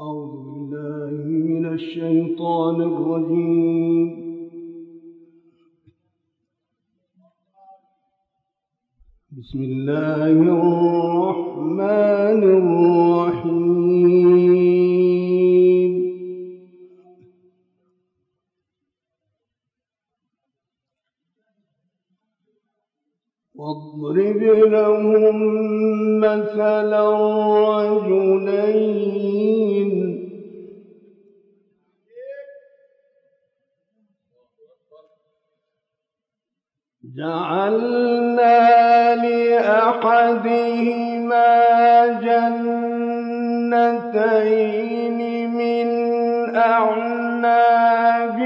[0.00, 4.08] أعوذ بالله من الشيطان الرجيم.
[9.38, 11.80] بسم الله الرحمن
[13.40, 13.66] الرحيم.
[23.54, 24.42] واضرب
[24.76, 25.36] لهم
[26.20, 27.06] مثلا
[27.78, 29.15] رجلين.
[37.16, 40.66] جعلنا لأحدهما
[43.66, 45.88] جنتين من
[46.56, 48.38] أعناب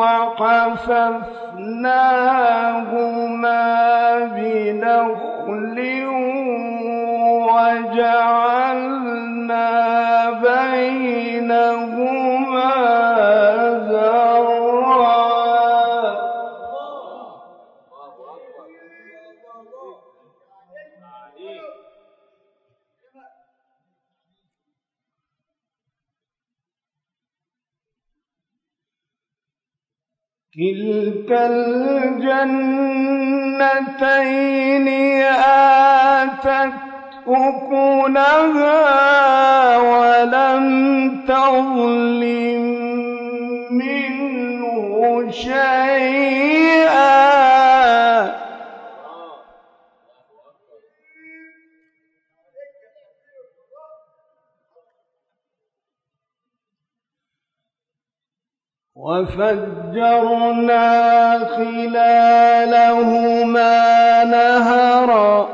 [0.00, 1.26] وحففناهما
[4.36, 5.78] بنخل
[7.52, 9.05] وجعلنا
[30.56, 32.48] كلتا الجنتين
[36.08, 36.72] آتت
[37.28, 38.76] أكلها
[39.76, 40.64] ولم
[41.28, 42.64] تظلم
[43.70, 46.55] منه شيئا.
[59.06, 60.88] وفجرنا
[61.56, 62.64] خلالهما
[64.24, 65.48] نهرا.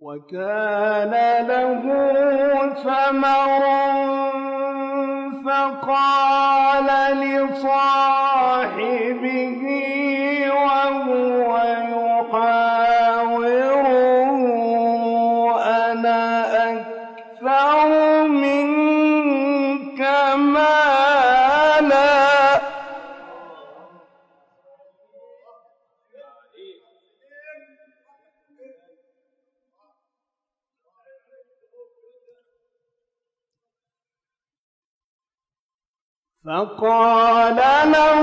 [0.00, 1.14] وكان
[1.48, 1.82] له
[2.74, 3.62] ثمر
[5.44, 8.29] فقال لصاحبه
[36.50, 37.56] فقال
[37.94, 38.19] له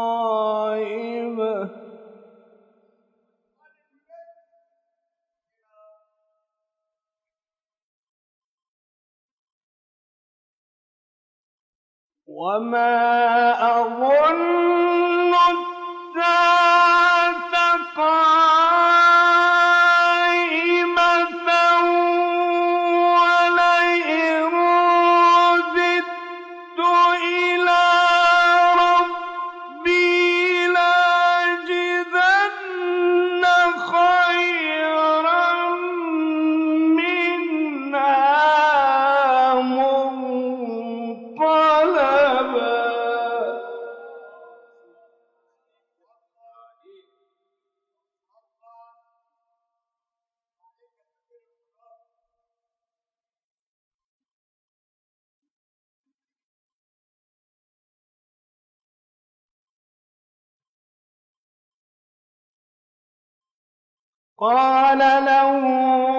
[12.27, 13.22] وما
[64.43, 66.12] قال له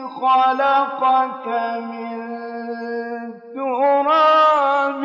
[0.08, 1.46] خلقك
[1.80, 2.18] من
[3.54, 5.02] تراب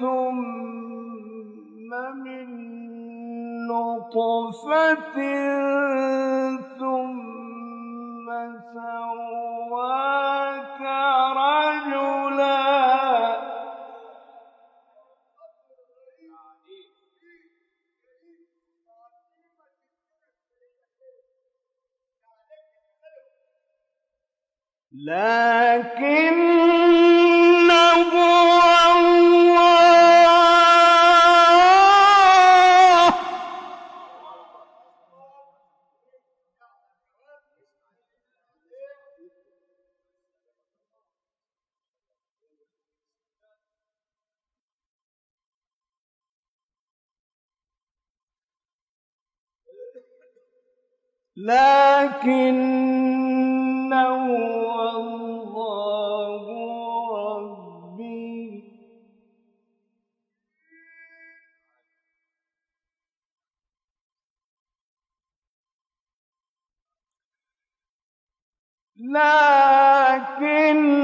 [0.00, 1.90] ثم
[2.24, 2.46] من
[3.68, 5.16] نطفة
[24.92, 26.46] لكنه
[28.96, 29.66] الله.
[51.36, 53.25] لكنه
[69.00, 70.95] لكنه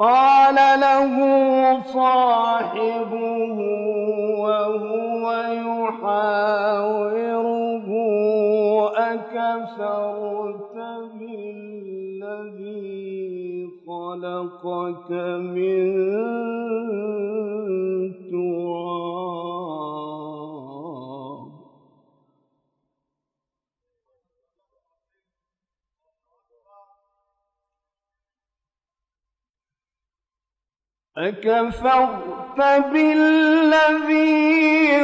[0.00, 1.12] قال له
[1.82, 3.58] صاحبه
[4.40, 5.24] وهو
[5.68, 7.10] يحاوره
[8.96, 10.76] أكفرت
[11.18, 12.80] بالذي
[13.86, 15.10] خلقك
[15.54, 16.69] من
[31.20, 32.56] أكفرت
[32.92, 34.26] بالذي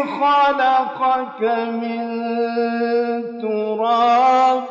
[0.02, 1.42] خلقك
[1.82, 2.00] من
[3.42, 4.64] تراب.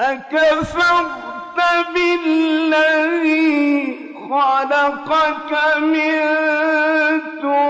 [0.00, 1.58] أكفرت
[1.94, 3.50] بالذي
[4.30, 6.20] خلقك من
[7.42, 7.69] تراب.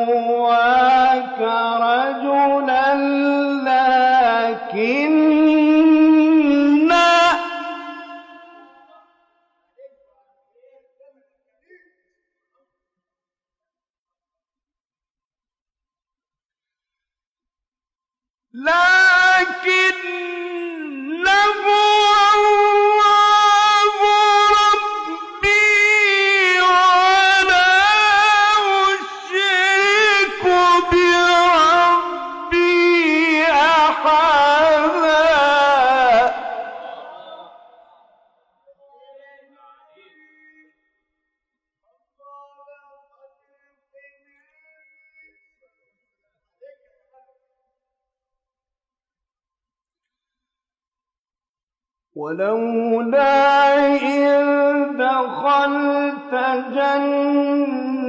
[52.15, 54.43] ولولا إذ
[54.97, 56.33] دخلت
[56.75, 58.07] جنتك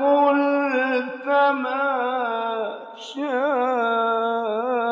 [0.00, 4.83] قلت ما شاء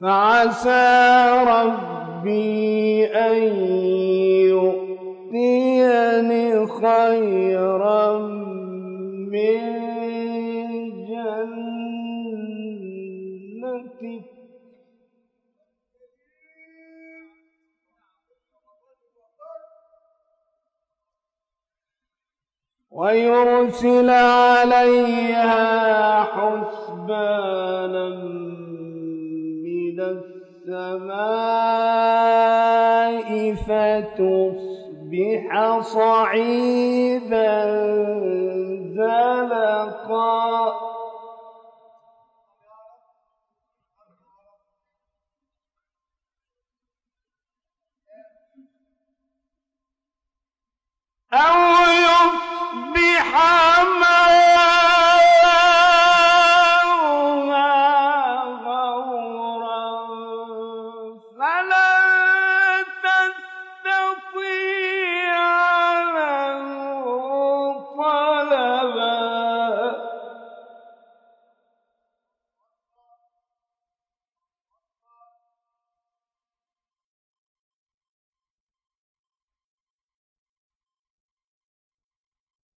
[0.00, 3.36] فعسى ربي أن
[5.34, 8.18] يؤتيني خيرا
[9.32, 9.60] من
[11.08, 11.84] جنتك.
[22.90, 25.64] ويرسل عليها
[26.22, 27.64] حسبانا
[29.94, 31.54] من السماء
[33.54, 37.54] فتصبح صعيدا
[38.96, 40.44] زلقا.
[51.34, 51.58] أو
[51.92, 53.28] يصبح
[54.00, 54.53] ماؤها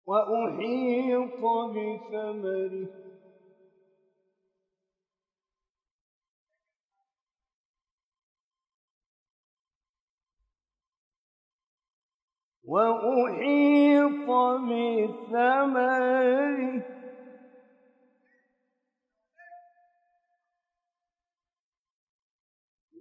[0.06, 1.42] وأحيط
[1.74, 2.88] بثمره.
[12.64, 14.28] وأحيط
[14.68, 15.86] بثمره.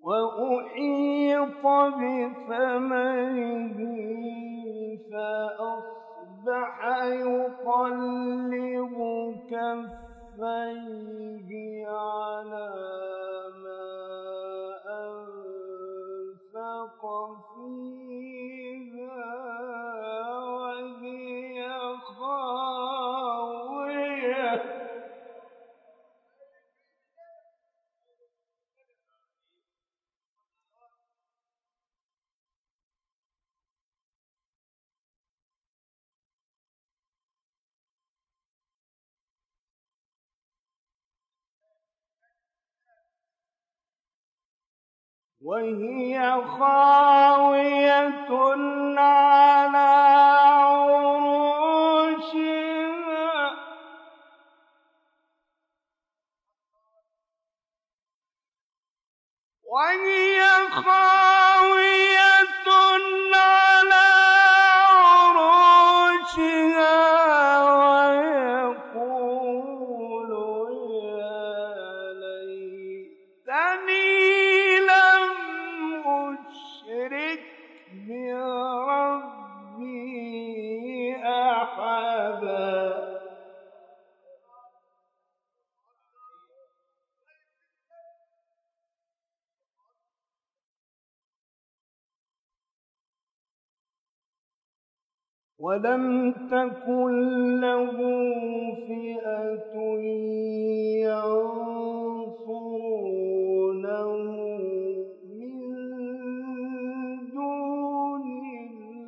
[0.01, 1.65] وأحيط
[1.99, 2.97] بثمره
[5.11, 5.94] فأصبح
[7.05, 8.97] يقلب
[10.37, 11.49] كفيه
[11.87, 13.04] على
[45.45, 48.25] وهي خاوية
[48.97, 49.77] على
[52.15, 53.51] عروشها
[59.63, 61.24] وهي خاوية
[95.59, 97.91] ولم تكن له
[98.87, 99.75] فئة
[102.05, 102.55] ينصرونه
[105.39, 105.59] من
[107.33, 108.25] دون
[108.65, 109.05] الله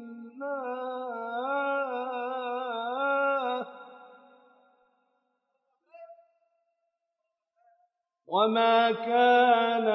[8.28, 9.88] وما كان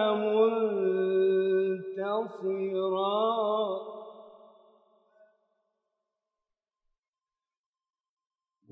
[2.03, 3.82] منتصرا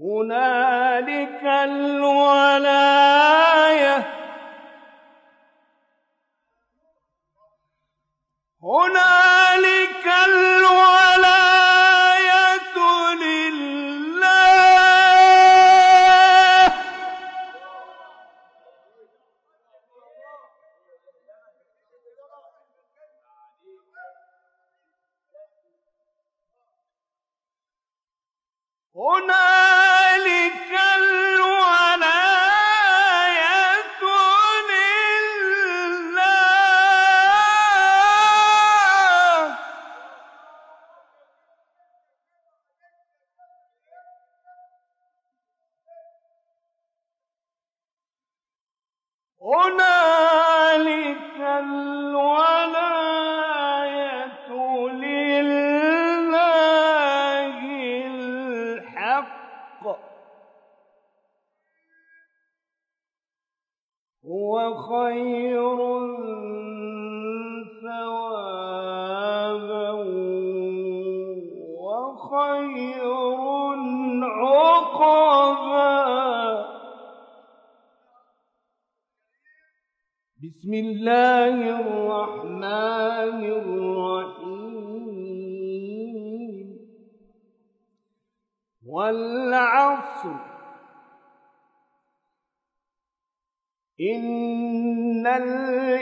[0.03, 3.50] هنالك الولاية
[80.61, 84.81] بسم الله الرحمن الرحيم.
[88.87, 90.50] والعصر
[94.01, 95.95] إن الإنسان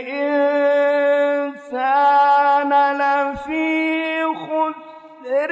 [2.94, 5.50] لفي خسر